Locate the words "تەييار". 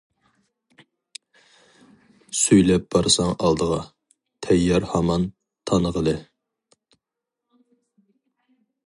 4.47-4.89